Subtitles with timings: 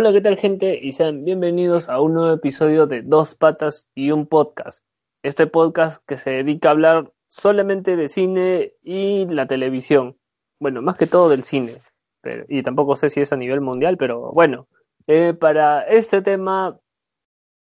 [0.00, 0.78] Hola, ¿qué tal gente?
[0.80, 4.84] Y sean bienvenidos a un nuevo episodio de Dos Patas y un Podcast.
[5.24, 10.16] Este podcast que se dedica a hablar solamente de cine y la televisión.
[10.60, 11.82] Bueno, más que todo del cine.
[12.20, 14.68] Pero, y tampoco sé si es a nivel mundial, pero bueno.
[15.08, 16.78] Eh, para este tema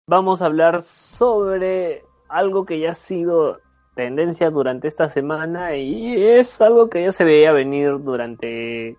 [0.06, 3.62] vamos a hablar sobre algo que ya ha sido
[3.95, 8.98] tendencia durante esta semana y es algo que ya se veía venir durante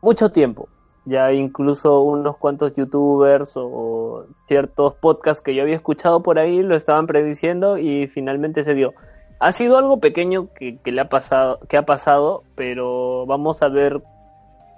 [0.00, 0.68] mucho tiempo
[1.08, 6.76] ya incluso unos cuantos youtubers o ciertos podcasts que yo había escuchado por ahí lo
[6.76, 8.94] estaban prediciendo y finalmente se dio.
[9.40, 13.68] Ha sido algo pequeño que, que le ha pasado, que ha pasado, pero vamos a
[13.68, 14.02] ver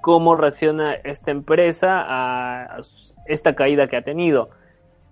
[0.01, 2.78] cómo reacciona esta empresa a
[3.27, 4.51] esta caída que ha tenido.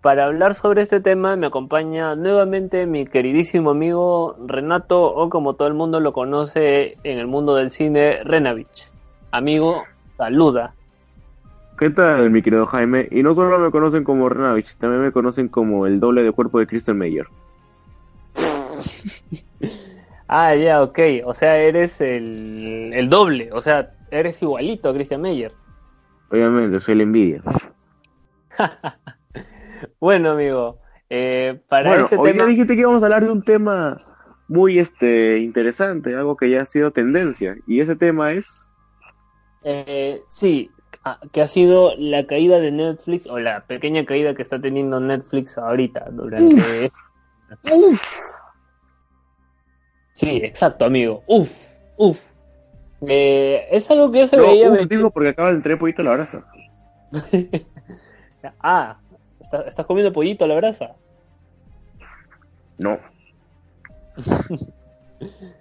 [0.03, 5.67] Para hablar sobre este tema me acompaña nuevamente mi queridísimo amigo Renato, o como todo
[5.67, 8.89] el mundo lo conoce en el mundo del cine, Renavich.
[9.33, 9.83] Amigo,
[10.17, 10.75] saluda.
[11.79, 13.07] ¿Qué tal, mi querido Jaime?
[13.13, 16.59] Y no solo me conocen como Renavich, también me conocen como el doble de cuerpo
[16.59, 17.27] de Christian Meyer.
[20.29, 20.99] ah, ya, ok.
[21.25, 23.51] O sea, eres el, el doble.
[23.53, 25.53] O sea, eres igualito a Christian Meyer.
[26.31, 27.43] Obviamente, soy la envidia.
[30.01, 30.81] bueno, amigo.
[31.09, 32.43] Eh, para bueno, este hoy tema...
[32.43, 34.03] ya dijiste que íbamos a hablar de un tema
[34.49, 37.57] muy este interesante, algo que ya ha sido tendencia.
[37.69, 38.69] Y ese tema es...
[39.63, 40.71] Eh, sí,
[41.33, 45.57] que ha sido la caída de Netflix o la pequeña caída que está teniendo Netflix
[45.59, 46.91] ahorita durante
[47.73, 48.03] uf.
[50.13, 51.23] sí exacto amigo.
[51.27, 51.53] Uf
[51.97, 52.19] uf.
[53.07, 56.03] Eh, es algo que ya se no, veía uf, digo porque acaba de entrar pollito
[56.03, 56.45] a la brasa.
[58.61, 58.97] Ah
[59.41, 60.95] ¿estás, ¿estás comiendo pollito a la brasa?
[62.79, 62.99] no.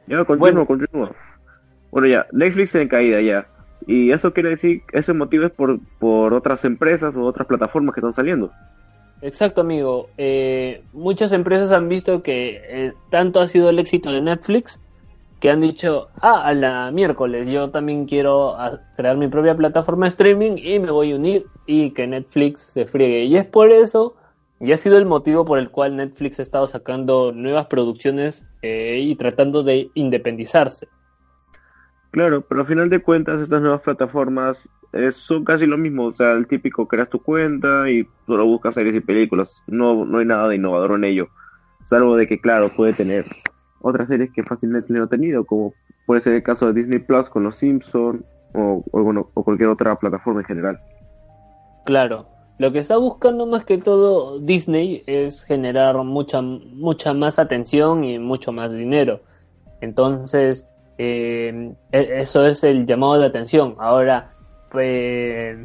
[0.08, 0.66] Ya continúo Bueno.
[0.68, 1.16] continúo.
[1.92, 3.48] Bueno ya Netflix en caída ya
[3.86, 8.00] y eso quiere decir, ese motivo es por, por otras empresas o otras plataformas que
[8.02, 8.52] están saliendo.
[9.22, 10.10] Exacto, amigo.
[10.18, 14.80] Eh, muchas empresas han visto que eh, tanto ha sido el éxito de Netflix
[15.40, 20.06] que han dicho, ah, a la miércoles yo también quiero a- crear mi propia plataforma
[20.08, 23.24] de streaming y me voy a unir y que Netflix se friegue.
[23.26, 24.16] Y es por eso,
[24.60, 29.00] y ha sido el motivo por el cual Netflix ha estado sacando nuevas producciones eh,
[29.00, 30.88] y tratando de independizarse.
[32.12, 34.70] Claro, pero al final de cuentas estas nuevas plataformas
[35.12, 38.96] son casi lo mismo, o sea, el típico creas tu cuenta y solo buscas series
[38.96, 41.28] y películas, no, no hay nada de innovador en ello,
[41.86, 43.26] salvo de que claro, puede tener
[43.82, 45.74] otras series que fácilmente no ha tenido, como
[46.06, 49.70] puede ser el caso de Disney Plus con los Simpsons o, o, bueno, o cualquier
[49.70, 50.80] otra plataforma en general.
[51.86, 58.04] Claro, lo que está buscando más que todo Disney es generar mucha, mucha más atención
[58.04, 59.22] y mucho más dinero.
[59.82, 63.76] Entonces, eh, e- eso es el llamado de atención.
[63.80, 64.34] Ahora,
[64.72, 65.58] pues,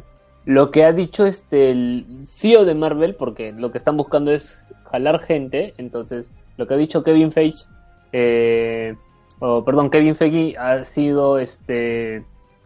[0.45, 4.57] lo que ha dicho este el CEO de Marvel, porque lo que están buscando es
[4.85, 7.65] jalar gente, entonces lo que ha dicho Kevin Feige,
[8.11, 8.95] eh,
[9.39, 12.25] perdón, Kevin Feige ha sido este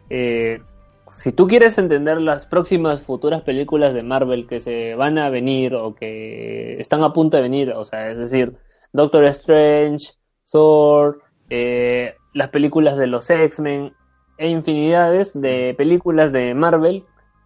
[0.10, 0.60] eh,
[1.18, 5.74] si tú quieres entender las próximas futuras películas de Marvel que se van a venir
[5.74, 8.56] o que están a punto de venir, o sea, es decir,
[8.94, 10.12] Doctor Strange,
[10.50, 13.94] Thor, eh, las películas de los X-Men
[14.38, 17.04] e infinidades de películas de Marvel,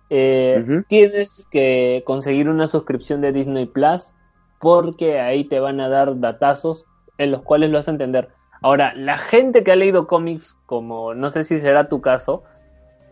[0.09, 4.11] eh, tienes que conseguir una suscripción de Disney Plus
[4.59, 6.85] porque ahí te van a dar datazos
[7.17, 8.29] en los cuales lo vas a entender.
[8.61, 12.43] Ahora, la gente que ha leído cómics, como no sé si será tu caso,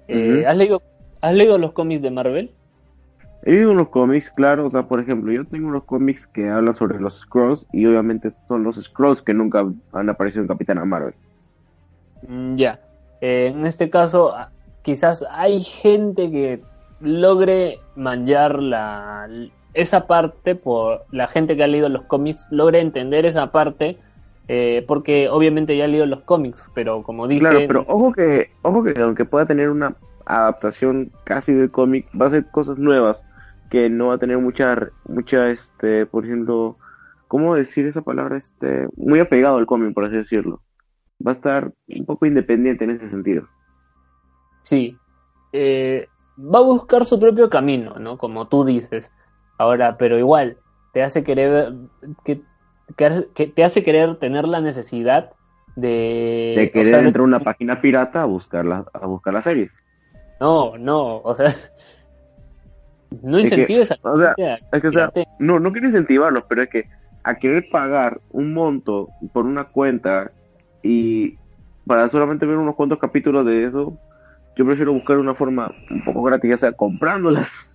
[0.07, 0.43] eh.
[0.45, 0.81] ¿has, leído,
[1.21, 2.51] ¿has leído los cómics de Marvel?
[3.43, 6.75] He leído unos cómics, claro, o sea, por ejemplo, yo tengo unos cómics que hablan
[6.75, 11.13] sobre los Scrolls y obviamente son los Scrolls que nunca han aparecido en Capitana Marvel.
[12.27, 12.79] Mm, Ya.
[13.21, 14.49] Eh, en este caso, ah,
[14.81, 16.61] quizás hay gente que
[17.01, 19.27] logre manjar la,
[19.73, 23.97] esa parte por la gente que ha leído los cómics, logre entender esa parte
[24.47, 27.41] eh, porque obviamente ya ha leído los cómics, pero como dice...
[27.41, 29.95] Claro, pero ojo que, ojo que aunque pueda tener una
[30.25, 33.23] adaptación casi del cómic, va a ser cosas nuevas
[33.69, 36.77] que no va a tener mucha, mucha, este, por ejemplo,
[37.27, 38.37] ¿cómo decir esa palabra?
[38.37, 40.61] Este, muy apegado al cómic, por así decirlo.
[41.25, 43.47] Va a estar un poco independiente en ese sentido.
[44.63, 44.97] Sí.
[45.53, 46.07] Eh,
[46.37, 48.17] va a buscar su propio camino, ¿no?
[48.17, 49.11] Como tú dices.
[49.57, 50.57] Ahora, pero igual,
[50.93, 51.73] te hace querer,
[52.23, 52.41] que,
[52.95, 55.31] que- que te hace querer tener la necesidad
[55.75, 56.53] de...
[56.55, 59.43] De o querer sea, entrar a una página pirata a buscar la, a buscar la
[59.43, 59.69] serie.
[60.39, 61.53] No, no, o sea...
[63.23, 64.35] No Es que, incentives a o sea,
[64.71, 66.85] Es que, o sea, no, no quiero incentivarlos, pero es que
[67.23, 70.31] a querer pagar un monto por una cuenta
[70.83, 71.35] y
[71.85, 73.97] para solamente ver unos cuantos capítulos de eso,
[74.55, 77.71] yo prefiero buscar una forma un poco gratis, ya sea comprando las,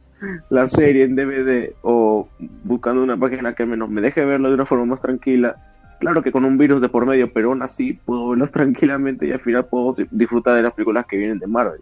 [0.51, 2.29] la serie en DVD o
[2.65, 5.57] buscando una página que menos me deje verlo de una forma más tranquila.
[6.01, 9.33] Claro que con un virus de por medio, pero aún así puedo verlos tranquilamente y
[9.33, 11.81] al final puedo di- disfrutar de las películas que vienen de Marvel.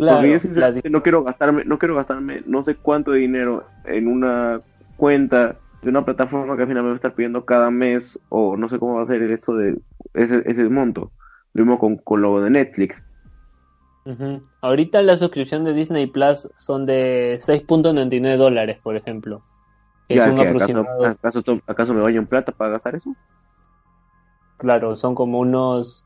[0.00, 4.62] Claro, las sinceramente no quiero gastarme, no quiero gastarme no sé cuánto dinero en una
[4.96, 8.56] cuenta de una plataforma que al final me va a estar pidiendo cada mes o
[8.56, 9.78] no sé cómo va a ser esto de
[10.14, 11.10] ese, ese monto.
[11.52, 13.04] Lo mismo con, con lo de Netflix.
[14.62, 19.42] Ahorita la suscripción de Disney Plus son de 6.99 dólares, por ejemplo.
[20.08, 23.14] Es un que ¿acaso, aproximado, acaso, acaso me baño en plata para gastar eso?
[24.56, 26.04] claro, son como unos,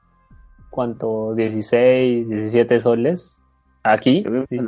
[0.71, 1.35] ¿cuánto?
[1.35, 3.41] 16, 17 soles.
[3.85, 4.59] Aquí, que sí,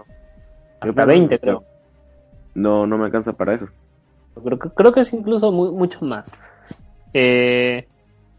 [0.80, 1.40] hasta creo que 20 no.
[1.40, 1.64] creo.
[2.54, 3.66] No, no me alcanza para eso.
[4.44, 6.30] Creo, que- creo que es incluso mu- mucho más.
[7.14, 7.86] Eh,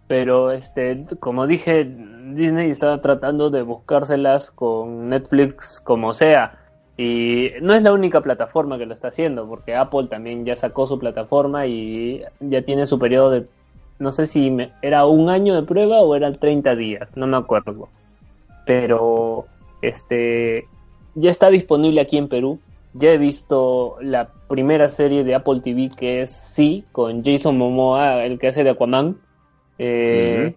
[0.07, 6.59] pero este, como dije, Disney está tratando de buscárselas con Netflix como sea.
[6.97, 10.87] Y no es la única plataforma que lo está haciendo, porque Apple también ya sacó
[10.87, 13.47] su plataforma y ya tiene su periodo de,
[13.99, 17.37] no sé si me- era un año de prueba o eran 30 días, no me
[17.37, 17.89] acuerdo.
[18.65, 19.45] Pero
[19.81, 20.67] este
[21.15, 22.59] ya está disponible aquí en Perú.
[22.93, 28.23] Ya he visto la primera serie de Apple TV que es Sí, con Jason Momoa,
[28.23, 29.17] el que hace de Aquaman.
[29.77, 30.55] Eh,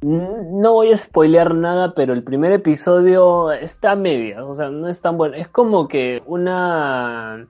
[0.00, 4.88] No voy a spoilear nada, pero el primer episodio está a medias, o sea, no
[4.88, 5.34] es tan bueno.
[5.34, 7.46] Es como que una...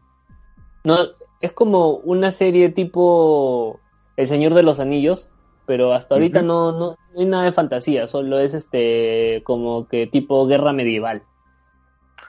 [0.85, 0.97] No,
[1.41, 3.81] es como una serie tipo
[4.17, 5.29] El Señor de los Anillos,
[5.67, 10.07] pero hasta ahorita no, no, no hay nada de fantasía, solo es este como que
[10.07, 11.23] tipo guerra medieval.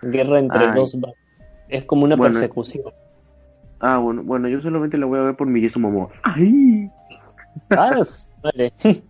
[0.02, 0.76] Guerra entre Ay.
[0.76, 0.98] dos...
[1.68, 2.34] Es como una Bueno.
[2.34, 2.92] persecución.
[3.80, 6.10] Ah, bueno, bueno, yo solamente la voy a ver por mi Momoa.
[6.24, 6.90] ¡Ay!
[7.70, 8.02] Ah,
[8.44, 8.74] vale.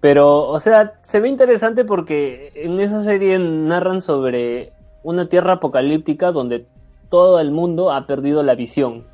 [0.00, 4.72] Pero, o sea, se ve interesante porque en esa serie narran sobre
[5.02, 6.66] una tierra apocalíptica donde
[7.08, 9.04] todo el mundo ha perdido la visión.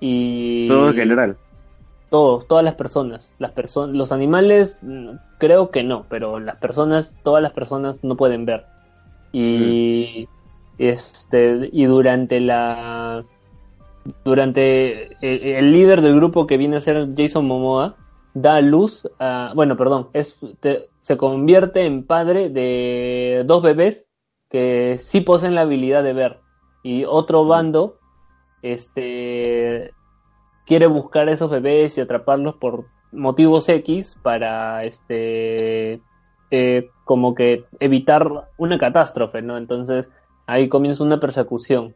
[0.00, 1.36] Y Todo en general.
[2.12, 7.16] Todos, todas las personas, las personas, los animales mm, creo que no, pero las personas,
[7.24, 8.66] todas las personas no pueden ver.
[9.32, 10.28] Y
[10.78, 13.24] este y durante la
[14.24, 17.96] durante el, el líder del grupo que viene a ser Jason Momoa
[18.34, 24.04] da luz a, bueno, perdón, es te- se convierte en padre de dos bebés
[24.50, 26.40] que sí poseen la habilidad de ver.
[26.82, 27.98] Y otro bando
[28.62, 29.31] este
[30.66, 36.00] quiere buscar a esos bebés y atraparlos por motivos X para este
[36.50, 39.56] eh, como que evitar una catástrofe, ¿no?
[39.56, 40.10] Entonces
[40.46, 41.94] ahí comienza una persecución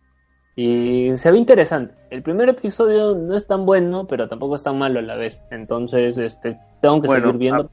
[0.56, 1.94] y se ve interesante.
[2.10, 5.42] El primer episodio no es tan bueno, pero tampoco es tan malo a la vez.
[5.50, 7.70] Entonces, este, tengo que Bueno, seguir viendo.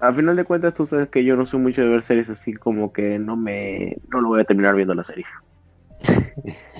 [0.00, 2.54] A final de cuentas, tú sabes que yo no soy mucho de ver series así
[2.54, 3.96] como que no me...
[4.12, 5.24] No lo voy a terminar viendo la serie.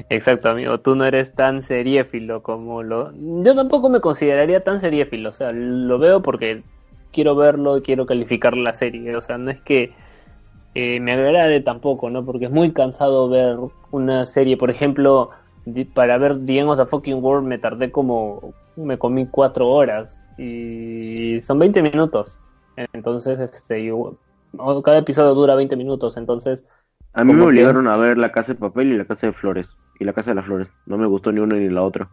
[0.08, 0.80] Exacto, amigo.
[0.80, 3.12] Tú no eres tan seriéfilo como lo.
[3.44, 5.30] Yo tampoco me consideraría tan seriéfilo.
[5.30, 6.62] O sea, lo veo porque
[7.12, 9.16] quiero verlo y quiero calificar la serie.
[9.16, 9.92] O sea, no es que
[10.74, 12.24] eh, me agrade tampoco, ¿no?
[12.24, 13.58] Porque es muy cansado ver
[13.90, 14.56] una serie.
[14.56, 15.30] Por ejemplo,
[15.94, 18.54] para ver The End of the Fucking World me tardé como.
[18.76, 20.18] Me comí cuatro horas.
[20.38, 22.38] Y son 20 minutos.
[22.92, 23.92] Entonces, este,
[24.84, 26.16] cada episodio dura 20 minutos.
[26.16, 26.64] Entonces.
[27.14, 29.68] A mí me obligaron a ver La Casa de Papel y La Casa de Flores.
[30.00, 30.68] Y La Casa de las Flores.
[30.86, 32.08] No me gustó ni una ni la otra.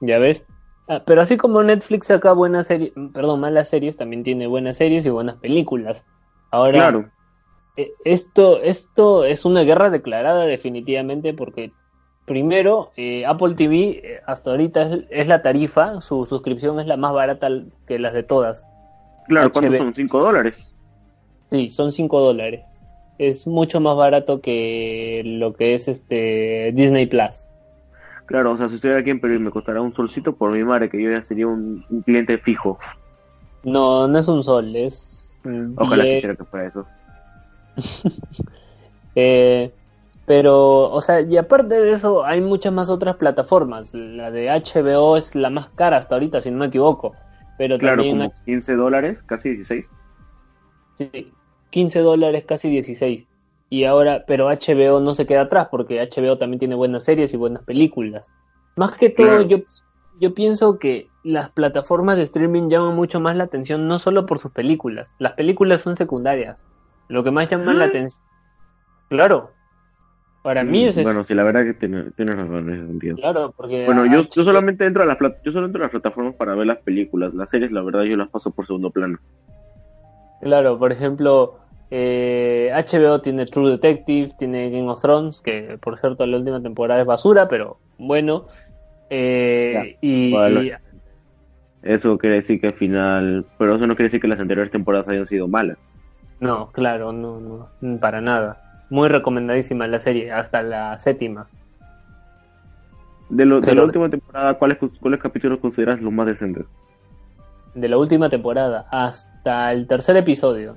[0.00, 0.44] Ya ves.
[0.88, 5.06] Ah, pero así como Netflix saca buenas series, perdón, malas series, también tiene buenas series
[5.06, 6.04] y buenas películas.
[6.50, 7.10] Ahora, Claro.
[7.76, 11.72] eh, esto, esto es una guerra declarada definitivamente porque
[12.26, 16.98] primero, eh, Apple TV eh, hasta ahorita es, es la tarifa, su suscripción es la
[16.98, 17.48] más barata
[17.88, 18.66] que las de todas.
[19.26, 19.78] Claro, ¿cuántos HB.
[19.78, 19.94] son?
[19.94, 20.56] ¿Cinco dólares?
[21.50, 22.60] Sí, son 5 dólares.
[23.18, 27.46] Es mucho más barato que lo que es este Disney Plus.
[28.26, 30.64] Claro, o sea, si estoy aquí en Perú y me costará un solcito por mi
[30.64, 32.78] madre, que yo ya sería un, un cliente fijo.
[33.64, 36.86] No, no es un sol, es mm, Ojalá 10, quisiera que fuera eso.
[39.16, 39.72] Eh,
[40.26, 43.94] pero, o sea, y aparte de eso, hay muchas más otras plataformas.
[43.94, 47.14] La de HBO es la más cara hasta ahorita, si no me equivoco.
[47.56, 49.86] Pero Claro, también como 15 dólares, casi 16.
[50.96, 51.32] sí,
[51.74, 53.26] 15 dólares, casi 16.
[53.68, 57.36] y ahora, pero HBO no se queda atrás porque HBO también tiene buenas series y
[57.36, 58.24] buenas películas.
[58.76, 59.42] Más que todo, Claro.
[59.42, 59.58] yo,
[60.20, 64.38] yo pienso que las plataformas de streaming llaman mucho más la atención no solo por
[64.38, 66.64] sus películas, las películas son secundarias.
[67.08, 68.22] Lo que más llama la atención,
[69.08, 69.50] claro,
[70.44, 73.16] para mí es eso, Bueno, sí, la verdad que tiene- tienes razón en ese sentido.
[73.16, 76.36] claro, porque Bueno, yo, yo solamente entro a las yo solo entro a las plataformas
[76.36, 77.34] para ver las películas.
[77.34, 79.18] Las series, la verdad, yo las paso por segundo plano.
[80.40, 81.63] Claro, por ejemplo,
[81.96, 87.00] eh, HBO tiene True Detective, tiene Game of Thrones, que por cierto la última temporada
[87.00, 88.46] es basura, pero bueno.
[89.10, 90.62] Eh, y, bueno.
[90.64, 90.72] y-
[91.82, 95.08] Eso quiere decir que al final, pero eso no quiere decir que las anteriores temporadas
[95.08, 95.78] hayan sido malas.
[96.40, 97.38] no, claro, no,
[97.80, 98.60] no, para nada.
[98.90, 101.46] Muy recomendadísima la serie, hasta la séptima.
[103.28, 106.66] De, lo, de Pero- la última temporada, ¿cuáles, ¿cuáles capítulos consideras los más decentes?
[107.74, 110.76] De la última temporada hasta el tercer episodio.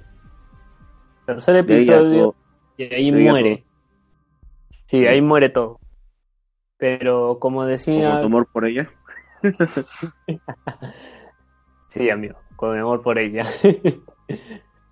[1.27, 2.33] Tercer episodio
[2.77, 3.65] y ahí muere.
[4.87, 5.79] Sí, ahí muere todo.
[6.77, 8.89] Pero como como decía, tu amor por ella.
[11.89, 13.43] sí, amigo, con mi amor por ella.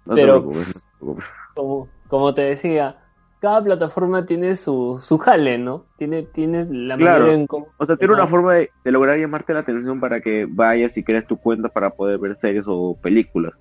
[0.06, 1.26] No Pero- te preocupes, no te preocupes.
[1.56, 2.98] como, como te decía,
[3.40, 5.86] cada plataforma tiene su, su jale, ¿no?
[5.98, 7.20] Tiene, tiene la Claro.
[7.22, 7.68] manera en cómo...
[7.78, 11.04] O sea, tiene una forma de, de lograr llamarte la atención para que vayas y
[11.04, 13.54] crees tu cuenta para poder ver series o películas.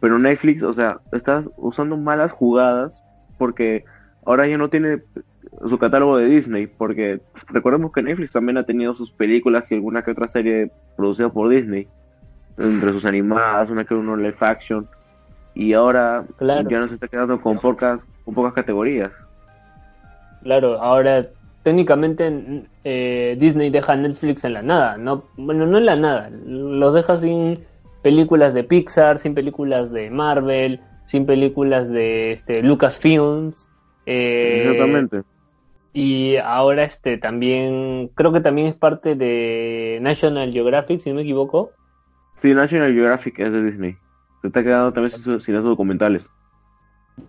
[0.00, 3.00] Pero Netflix, o sea, estás usando malas jugadas
[3.38, 3.84] porque
[4.26, 5.00] ahora ya no tiene
[5.68, 6.66] su catálogo de Disney.
[6.66, 11.28] Porque recordemos que Netflix también ha tenido sus películas y alguna que otra serie producida
[11.30, 11.88] por Disney.
[12.58, 14.86] Entre sus animadas, una que uno live action.
[15.54, 16.68] Y ahora Claro.
[16.68, 19.10] ya no se está quedando con pocas, con pocas categorías.
[20.42, 21.26] Claro, ahora
[21.62, 26.28] técnicamente eh, Disney deja a Netflix en la nada, no, bueno, no en la nada,
[26.46, 27.64] los deja sin
[28.04, 33.66] películas de Pixar, sin películas de Marvel, sin películas de este, Lucasfilms.
[34.04, 35.22] eh, Exactamente.
[35.94, 41.22] Y ahora este también, creo que también es parte de National Geographic, si no me
[41.22, 41.70] equivoco.
[42.42, 43.96] Sí, National Geographic es de Disney.
[44.42, 46.26] Se está quedando también sin, esos documentales.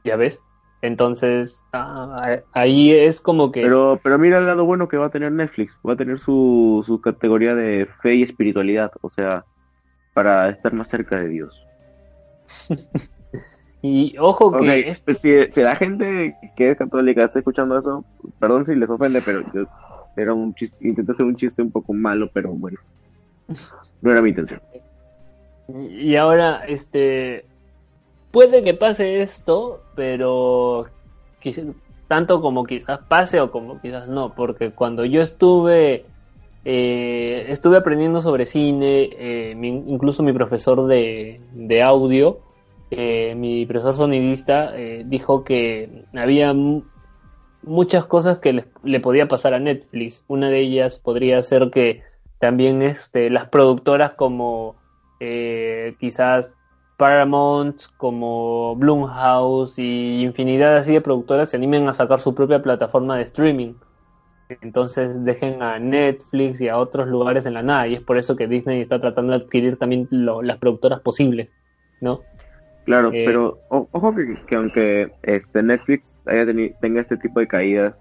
[0.04, 0.40] Ya ves.
[0.82, 3.62] Entonces, ah, ahí es como que...
[3.62, 5.74] Pero, pero mira el lado bueno que va a tener Netflix.
[5.88, 8.92] Va a tener su, su categoría de fe y espiritualidad.
[9.02, 9.46] O sea,
[10.16, 11.64] para estar más cerca de Dios.
[13.82, 18.04] Y ojo que es- pues si, si la gente que es católica está escuchando eso,
[18.40, 19.66] perdón si les ofende, pero yo
[20.18, 22.80] era un chiste, intenté hacer un chiste un poco malo, pero bueno.
[24.02, 24.60] No era mi intención.
[25.92, 27.46] Y ahora, este,
[28.32, 30.88] puede que pase esto, pero
[32.08, 36.06] tanto como quizás pase o como quizás no, porque cuando yo estuve,
[36.66, 41.40] eh, estuve aprendiendo sobre cine, eh, incluso mi profesor de,
[41.84, 42.40] audio,
[42.92, 44.74] eh, mi profesor sonidista,
[45.06, 46.84] dijo que había mu-
[47.64, 50.24] muchas cosas que le, le podía pasar a Netflix.
[50.28, 52.04] Una de ellas podría ser que
[52.40, 54.76] también este, las productoras como
[56.00, 56.56] quizás
[56.98, 63.18] Paramount, como Blumhouse y infinidad así de productoras se animen a sacar su propia plataforma
[63.18, 63.74] de streaming.
[64.50, 67.88] Entonces dejen a Netflix y a otros lugares en la nada.
[67.88, 71.50] Y es por eso que Disney está tratando de adquirir también lo- las productoras posibles,
[72.00, 72.22] ¿no?
[72.84, 76.46] Claro, Eh, pero o- ojo que, que aunque este Netflix haya
[76.80, 77.96] tenga este tipo de caídas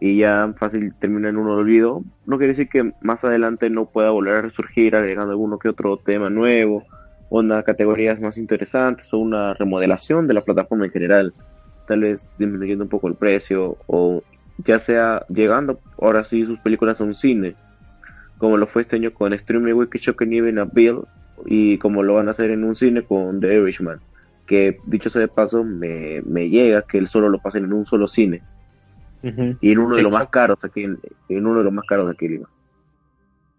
[0.00, 4.10] y ya fácil termina en un olvido, no quiere decir que más adelante no pueda
[4.10, 6.86] volver a resurgir agregando alguno que otro tema nuevo,
[7.28, 11.34] o unas categorías más interesantes, o una remodelación de la plataforma en general,
[11.86, 14.24] tal vez disminuyendo un poco el precio, o
[14.58, 17.54] ya sea llegando ahora sí sus películas a un cine,
[18.38, 21.00] como lo fue este año con Extreme Wicked Shock Even a Bill,
[21.46, 24.00] y como lo van a hacer en un cine con The Irishman
[24.46, 27.86] que dicho sea de paso, me, me llega que él solo lo pasen en un
[27.86, 28.42] solo cine
[29.60, 32.06] y en uno de los más caros aquí, en, en uno de los más caros
[32.06, 32.48] de aquí Lima.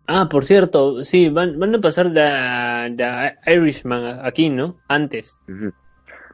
[0.07, 2.21] Ah, por cierto, sí, van, van a pasar de,
[2.95, 4.75] de Irishman aquí, ¿no?
[4.89, 5.39] Antes.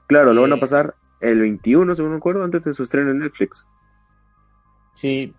[0.08, 0.60] Claro, lo van a Eh.
[0.60, 3.66] pasar el 21, según me acuerdo, antes de su estreno en Netflix.
[5.00, 5.34] Sí,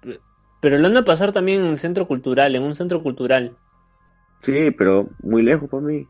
[0.60, 3.52] pero lo van a pasar también en un centro cultural, en un centro cultural.
[4.42, 6.06] Sí, pero muy lejos para mí.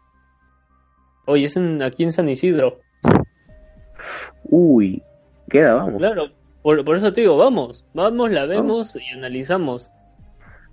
[1.26, 2.78] Oye, es en- aquí en San Isidro.
[4.44, 5.02] Uy,
[5.48, 5.98] queda, vamos.
[5.98, 6.24] Claro,
[6.62, 9.90] por, por eso te digo, vamos, vamos, la vemos y analizamos.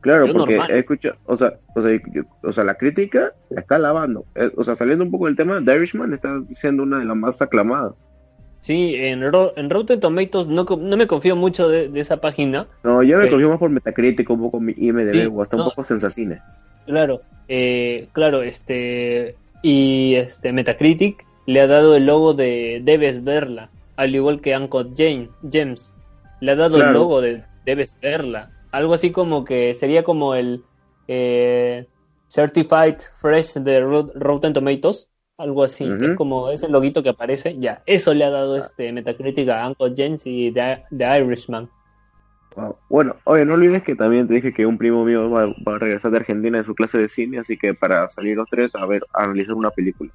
[0.01, 0.71] Claro, Yo porque normal.
[0.71, 4.25] he escuchado, o sea, o sea, yo- o sea, la crítica la está lavando.
[4.35, 7.17] Eh, O sea, saliendo un poco del tema, The Irishman está siendo una de las
[7.17, 8.03] más aclamadas.
[8.67, 12.67] Sí, en, Ro- en Rotten Tomatoes no, no me confío mucho de, de esa página.
[12.83, 15.55] No, yo me Pero- confío más por Metacritic, un poco mi IMDb Sí, o hasta
[15.55, 15.63] no.
[15.63, 16.41] un poco Sensacine.
[16.85, 23.69] Claro, eh, claro, este y este Metacritic le ha dado el logo de debes verla.
[23.95, 25.95] al igual que Uncle Jane, James.
[26.41, 26.91] Le ha dado Claro.
[26.91, 28.51] el logo de Debes verla.
[28.71, 30.61] Algo así como que sería como el
[31.07, 31.85] eh,
[32.29, 35.07] Certified Fresh de Rot- Rotten Tomatoes.
[35.37, 37.59] Algo así, es como ese loguito que aparece.
[37.59, 41.69] Ya, eso le ha dado este Metacritic a Uncle James y The, The Irishman.
[42.55, 42.75] Wow.
[42.89, 45.77] Bueno, oye, no olvides que también te dije que un primo mío va, va a
[45.77, 48.83] regresar de Argentina en su clase de cine, así que para salir los tres a
[48.87, 50.11] ver, a analizar una película.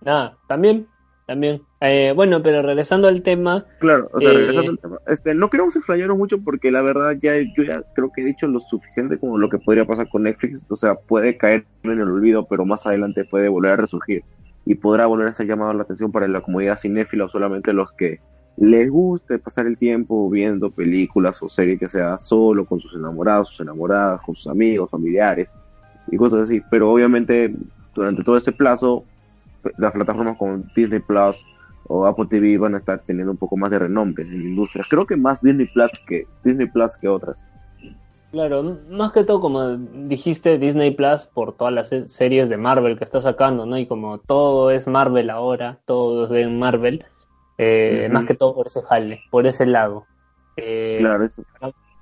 [0.00, 0.88] Nada, también,
[1.28, 1.60] también.
[1.82, 5.50] Eh, bueno, pero regresando al tema, Claro, o sea, Eh, regresando al tema, este, no
[5.50, 9.18] queremos explayarnos mucho porque la verdad ya yo ya creo que he dicho lo suficiente
[9.18, 12.64] como lo que podría pasar con Netflix, o sea, puede caer en el olvido, pero
[12.64, 14.24] más adelante puede volver a resurgir
[14.64, 17.92] y podrá volver a ser llamado la atención para la comunidad cinéfila o solamente los
[17.92, 18.20] que
[18.56, 23.48] les guste pasar el tiempo viendo películas o series que sea solo con sus enamorados,
[23.50, 25.54] sus enamoradas, con sus amigos, familiares
[26.10, 27.54] y cosas así, pero obviamente
[27.94, 29.04] durante todo ese plazo
[29.76, 31.36] las plataformas como Disney Plus
[31.88, 34.84] o Apple TV van a estar teniendo un poco más de renombre en la industria.
[34.88, 37.40] Creo que más Disney Plus que Disney Plus que otras.
[38.30, 42.98] claro, más que todo, como dijiste, Disney Plus por todas las se- series de Marvel
[42.98, 43.78] que está sacando, ¿no?
[43.78, 47.04] Y como todo es Marvel ahora, todos ven Marvel,
[47.56, 50.04] eh, más que todo por ese jale, por ese lado.
[50.56, 51.42] Eh, Claro, eso.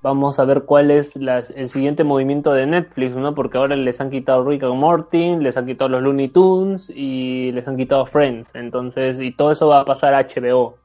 [0.07, 3.35] Vamos a ver cuál es el siguiente movimiento de Netflix, ¿no?
[3.35, 7.51] Porque ahora les han quitado Rick and Morty, les han quitado los Looney Tunes y
[7.51, 8.49] les han quitado Friends.
[8.55, 10.77] Entonces, y todo eso va a pasar a HBO.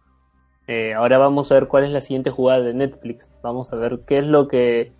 [0.65, 3.29] Eh, ahora vamos a ver cuál es la siguiente jugada de Netflix.
[3.43, 4.91] Vamos a ver qué es lo que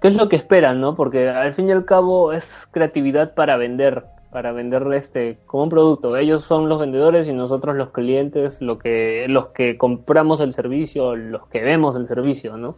[0.00, 0.94] qué es lo que esperan, ¿no?
[0.94, 4.04] Porque al fin y al cabo es creatividad para vender,
[4.36, 6.14] para vender este como un producto.
[6.14, 11.16] Ellos son los vendedores y nosotros los clientes, lo que los que compramos el servicio,
[11.16, 12.76] los que vemos el servicio, ¿no?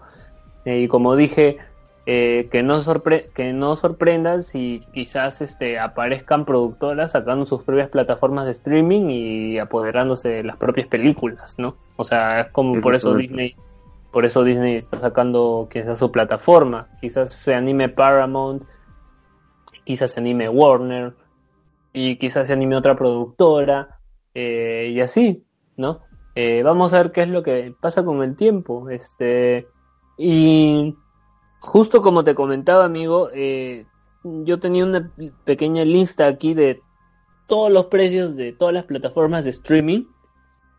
[0.65, 1.59] Eh, y como dije,
[2.07, 7.89] eh, que no sorpre que no sorprendan si quizás este aparezcan productoras sacando sus propias
[7.89, 11.75] plataformas de streaming y apoderándose de las propias películas, ¿no?
[11.97, 13.17] O sea, es como por es eso.
[13.17, 13.57] Disney
[14.13, 18.63] por eso Disney está sacando quizás su plataforma, quizás se anime Paramount,
[19.83, 21.15] quizás se anime Warner
[21.99, 23.99] y quizás se anime otra productora
[24.33, 25.45] eh, y así,
[25.77, 26.01] ¿no?
[26.37, 29.67] Eh, vamos a ver qué es lo que pasa con el tiempo, este
[30.17, 30.95] y
[31.59, 33.85] justo como te comentaba, amigo, eh,
[34.23, 35.11] yo tenía una
[35.45, 36.81] pequeña lista aquí de
[37.49, 40.05] todos los precios de todas las plataformas de streaming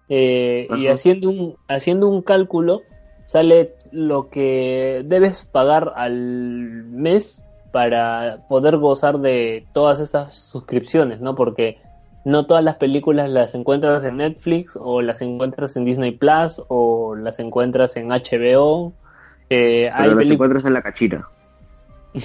[0.08, 2.82] y haciendo un haciendo un cálculo
[3.28, 11.36] sale lo que debes pagar al mes para poder gozar de todas estas suscripciones, ¿no?
[11.36, 11.78] Porque
[12.26, 17.16] no todas las películas las encuentras en Netflix o las encuentras en Disney Plus o
[17.16, 18.94] las encuentras en HBO.
[19.50, 21.28] Eh, hay Pero las pelicu- encuentras en la cachira.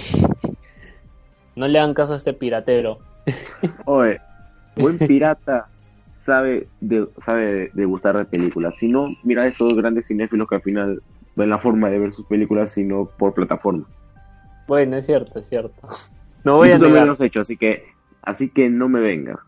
[1.55, 2.97] No le hagan caso a este piratero.
[3.85, 4.19] Oye,
[4.75, 5.67] buen pirata
[6.25, 8.73] sabe de, sabe de, gustar de películas.
[8.77, 11.01] Si no, mira esos grandes cinéfilos que al final
[11.35, 13.85] ven la forma de ver sus películas, sino por plataforma.
[14.67, 15.87] Bueno, es cierto, es cierto.
[16.43, 17.07] No voy Y a tú negar.
[17.07, 17.85] lo hecho, así que,
[18.21, 19.39] así que no me vengas.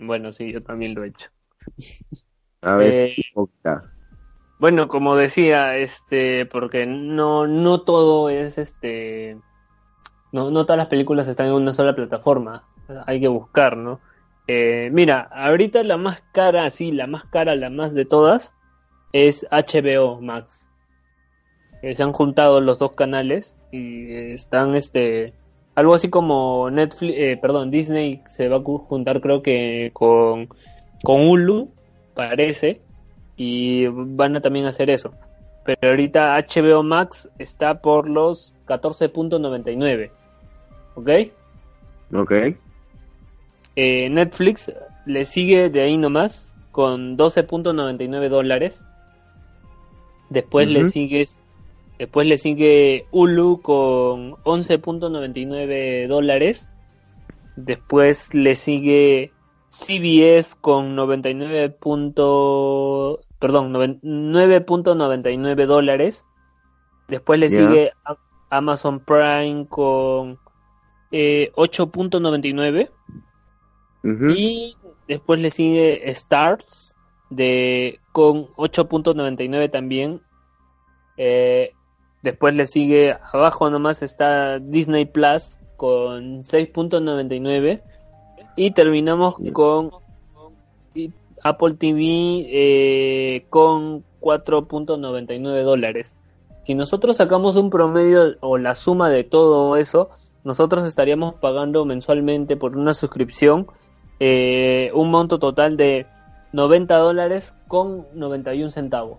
[0.00, 1.28] Bueno, sí, yo también lo he hecho.
[2.62, 3.82] A ver, Eh.
[4.58, 9.38] Bueno, como decía, este, porque no, no todo es este,
[10.32, 12.64] no, no todas las películas están en una sola plataforma.
[13.06, 14.00] Hay que buscar, ¿no?
[14.48, 18.52] Eh, mira, ahorita la más cara, sí, la más cara, la más de todas,
[19.12, 20.69] es HBO Max.
[21.82, 25.32] Eh, se han juntado los dos canales y están, este,
[25.74, 30.48] algo así como Netflix, eh, perdón, Disney se va a juntar creo que con,
[31.02, 31.70] con Hulu,
[32.14, 32.80] parece,
[33.36, 35.12] y van a también hacer eso.
[35.64, 40.10] Pero ahorita HBO Max está por los 14.99.
[40.94, 41.08] ¿Ok?
[42.14, 42.32] Ok.
[43.76, 44.72] Eh, Netflix
[45.06, 48.84] le sigue de ahí nomás con 12.99 dólares.
[50.28, 51.26] Después le sigue
[52.00, 56.68] después le sigue Hulu con 11.99 dólares.
[57.56, 59.32] Después le sigue
[59.68, 61.68] CBS con 99.
[61.68, 66.24] punto- perdón, noven- 9.99 dólares.
[67.08, 67.92] Después le sigue
[68.48, 70.38] Amazon Prime con
[71.12, 72.88] eh, 8.99.
[74.04, 74.30] Ujú.
[74.30, 76.94] Y después le sigue Stars
[77.28, 80.22] de con 8.99 también.
[81.16, 81.74] Eh,
[82.22, 87.80] después le sigue abajo nomás está Disney Plus con 6.99
[88.56, 89.90] y terminamos con
[91.42, 92.04] Apple TV
[92.50, 96.14] eh, con 4.99 dólares.
[96.64, 100.10] Si nosotros sacamos un promedio o la suma de todo eso,
[100.44, 103.66] nosotros estaríamos pagando mensualmente por una suscripción
[104.18, 106.06] eh, un monto total de
[106.52, 109.18] 90 dólares con 91 centavos.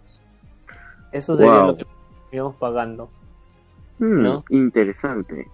[1.12, 1.68] Eso sería Wow.
[1.68, 1.86] lo que
[2.32, 3.10] estaríamos pagando.
[4.00, 4.46] Hmm, ¿No?
[4.50, 5.48] Interesante.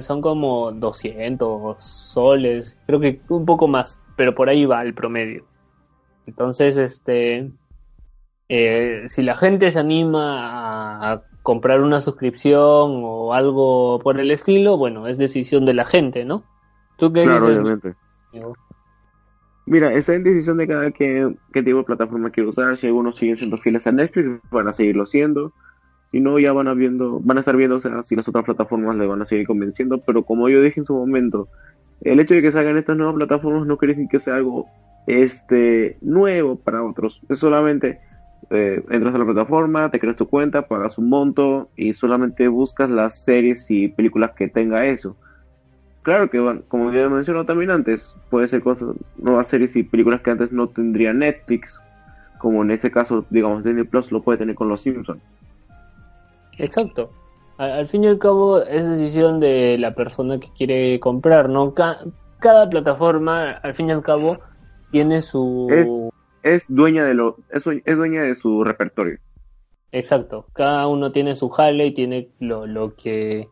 [0.00, 5.44] son como 200 soles, creo que un poco más, pero por ahí va el promedio.
[6.26, 7.50] Entonces, este,
[8.48, 14.30] eh, si la gente se anima a, a comprar una suscripción o algo por el
[14.30, 16.44] estilo, bueno, es decisión de la gente, ¿no?
[16.96, 17.94] ¿Tú qué Claro, dices, obviamente.
[19.66, 22.76] Mira, esa es decisión de cada quien qué tipo de plataforma quiere usar.
[22.78, 25.52] Si algunos siguen siendo fieles a Netflix, van a seguirlo siendo.
[26.12, 28.44] Si no, ya van a viendo, van a estar viendo, o sea, si las otras
[28.44, 29.98] plataformas le van a seguir convenciendo.
[29.98, 31.48] Pero como yo dije en su momento,
[32.02, 34.66] el hecho de que salgan estas nuevas plataformas no quiere decir que sea algo
[35.06, 37.20] este nuevo para otros.
[37.28, 37.98] Es solamente
[38.50, 42.90] eh, entras a la plataforma, te creas tu cuenta, pagas un monto y solamente buscas
[42.90, 45.16] las series y películas que tenga eso.
[46.02, 50.20] Claro que van, como ya mencionado también antes, puede ser cosas, nuevas series y películas
[50.20, 51.80] que antes no tendría Netflix,
[52.38, 55.22] como en este caso, digamos, Disney Plus lo puede tener con los Simpsons.
[56.62, 57.10] Exacto.
[57.58, 61.74] Al, al fin y al cabo es decisión de la persona que quiere comprar, ¿no?
[61.74, 61.98] Ca-
[62.38, 64.38] cada plataforma, al fin y al cabo,
[64.90, 65.68] tiene su...
[65.70, 66.10] Es-
[66.42, 69.18] Es dueña de lo, es, es dueña de su repertorio.
[69.92, 73.48] Exacto, cada uno tiene su jale y tiene lo, lo que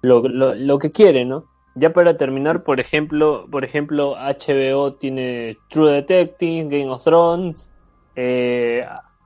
[0.00, 1.44] lo, lo, lo que quiere, ¿no?
[1.74, 7.72] Ya para terminar, por ejemplo, por ejemplo, HBO tiene True Detective, Game of Thrones,
[8.14, 8.84] eh,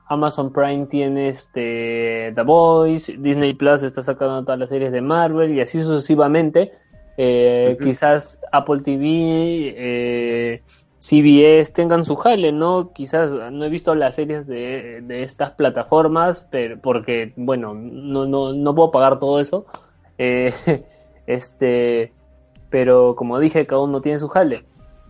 [0.09, 5.53] Amazon Prime tiene este The Boys, Disney Plus está sacando todas las series de Marvel
[5.53, 6.71] y así sucesivamente.
[7.17, 7.85] Eh, Ujú.
[7.85, 10.61] Quizás Apple TV, eh,
[10.99, 12.91] CBS tengan su jale, ¿no?
[12.93, 18.53] Quizás no he visto las series de, de estas plataformas, pero porque, bueno, no, no,
[18.53, 19.65] no puedo pagar todo eso.
[20.17, 20.53] Eh,
[21.27, 22.13] este,
[22.69, 24.65] pero como dije, cada uno tiene su jale.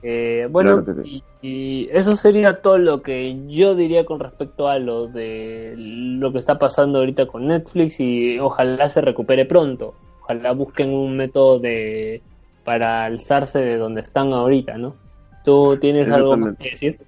[0.09, 1.21] Eh, bueno, Claro que sí.
[1.41, 6.31] y, y eso sería todo lo que yo diría con respecto a lo de lo
[6.31, 9.95] que está pasando ahorita con Netflix y ojalá se recupere pronto.
[10.21, 12.21] Ojalá busquen un método de
[12.63, 14.95] para alzarse de donde están ahorita, ¿no?
[15.43, 16.99] ¿Tú tienes algo más que decir?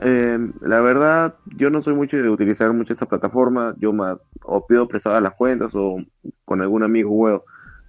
[0.00, 3.74] Eh, la verdad, yo no soy mucho de utilizar mucho esta plataforma.
[3.78, 5.96] Yo más o pido prestadas las cuentas o
[6.44, 7.44] con algún amigo veo,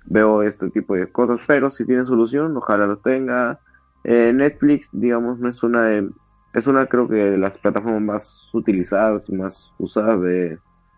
[0.05, 1.39] veo este tipo de cosas.
[1.45, 3.59] Pero si tiene solución, ojalá lo tenga.
[4.03, 6.09] Eh, Netflix, digamos, no es una de,
[6.53, 10.57] es una creo que de las plataformas más utilizadas y más usadas de,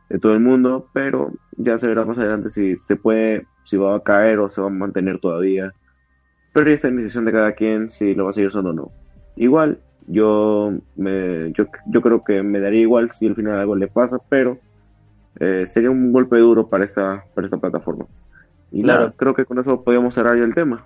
[0.09, 0.87] de todo el mundo.
[0.93, 4.61] Pero ya se verá más adelante si se puede, si va a caer o se
[4.61, 5.73] va a mantener todavía.
[6.53, 8.73] Pero ya está en decisión de cada quien si lo va a seguir usando o
[8.73, 8.91] no.
[9.37, 13.87] Igual, yo, me, yo, yo creo que me daría igual si al final algo le
[13.87, 14.57] pasa, pero
[15.39, 18.05] eh, sería un golpe duro para esta, para esta plataforma.
[18.71, 18.99] Y Claro.
[19.01, 20.85] nada, creo que con eso podemos cerrar ya el tema.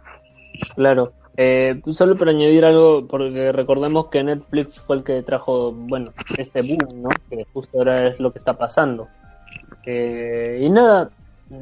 [0.75, 1.13] Claro.
[1.37, 6.61] Eh, solo para añadir algo, porque recordemos que Netflix fue el que trajo, bueno, este
[6.61, 7.09] boom, ¿no?
[7.29, 9.07] Que justo ahora es lo que está pasando.
[9.85, 11.09] Eh, y nada,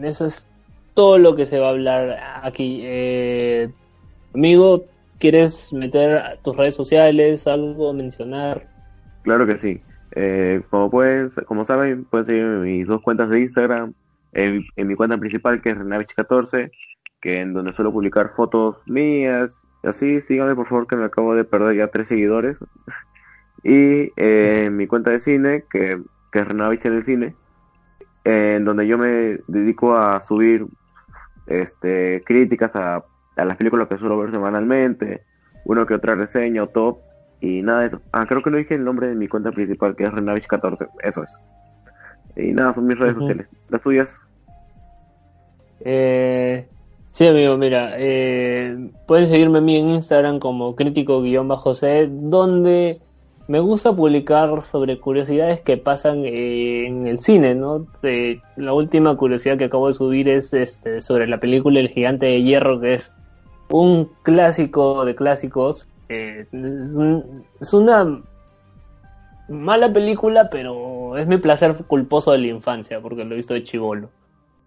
[0.03, 0.47] eso es
[0.93, 2.81] todo lo que se va a hablar aquí.
[2.83, 3.69] Eh,
[4.33, 4.86] amigo,
[5.19, 8.67] ¿quieres meter tus redes sociales, algo, mencionar?
[9.23, 9.81] Claro que sí.
[10.15, 13.93] Eh, como pueden, como saben, pueden seguirme en mis dos cuentas de Instagram,
[14.33, 16.71] en, en mi cuenta principal que es Renavich14,
[17.19, 19.51] que en donde suelo publicar fotos mías,
[19.83, 22.57] así, síganme por favor que me acabo de perder ya tres seguidores.
[23.65, 27.37] Y eh, mi cuenta de cine, que, que es Renavich en el cine,
[28.25, 30.65] en donde yo me dedico a subir
[31.47, 33.03] este críticas a,
[33.37, 35.23] a las películas que suelo ver semanalmente,
[35.65, 36.99] uno que otra reseña o top,
[37.41, 38.01] y nada de eso.
[38.13, 41.23] Ah, creo que no dije el nombre de mi cuenta principal, que es Renavich14, eso
[41.23, 41.31] es.
[42.35, 43.47] Y nada, son mis redes sociales.
[43.69, 44.09] Las tuyas,
[45.79, 46.67] Eh,
[47.13, 48.76] sí, amigo, mira, eh,
[49.08, 52.99] pueden seguirme a mí en Instagram como crítico-c, donde
[53.47, 57.88] me gusta publicar sobre curiosidades que pasan en el cine, ¿no?
[58.04, 62.26] Eh, la última curiosidad que acabo de subir es este, sobre la película El Gigante
[62.26, 63.13] de Hierro, que es
[63.69, 65.88] un clásico de clásicos.
[66.10, 66.97] Eh, es,
[67.62, 68.21] es una
[69.49, 73.63] mala película, pero es mi placer culposo de la infancia, porque lo he visto de
[73.63, 74.10] chivolo.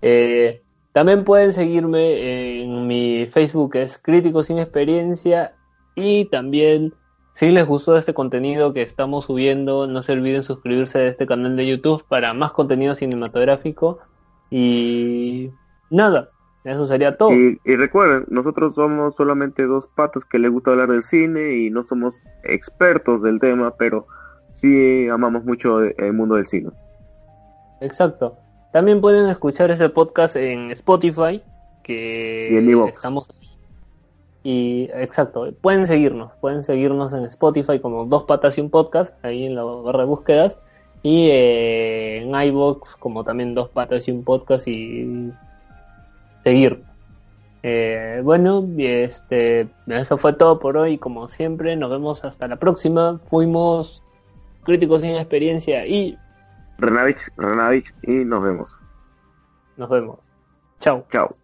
[0.03, 0.63] Eh,
[0.97, 5.53] también pueden seguirme en mi Facebook, que es Crítico Sin Experiencia.
[5.95, 6.95] Y también,
[7.35, 11.55] si les gustó este contenido que estamos subiendo, no se olviden suscribirse a este canal
[11.55, 13.99] de YouTube para más contenido cinematográfico.
[14.49, 15.51] Y
[15.91, 16.31] nada,
[16.65, 17.31] eso sería todo.
[17.31, 21.69] Y, y recuerden, nosotros somos solamente dos patos que les gusta hablar del cine y
[21.69, 24.07] no somos expertos del tema, pero
[24.55, 26.71] sí amamos mucho el mundo del cine.
[27.83, 28.39] Exacto.
[28.77, 31.41] También pueden escuchar este podcast en Spotify,
[31.83, 33.27] que Y en estamos
[34.43, 39.47] Y exacto, pueden seguirnos, pueden seguirnos en Spotify como Dos Patas y un Podcast, ahí
[39.47, 40.59] en la barra de búsquedas,
[41.03, 45.33] y eh, en iBox como también Dos Patas y un Podcast y
[46.45, 46.83] seguir.
[47.63, 53.23] Eh, bueno, este, eso fue todo por hoy, como siempre, nos vemos hasta la próxima.
[53.31, 54.03] Fuimos
[54.65, 56.19] críticos sin experiencia y
[56.79, 58.77] Renavich, Renavich, y nos vemos.
[59.77, 60.19] nos vemos.
[60.79, 61.07] Chao.
[61.11, 61.37] Chao.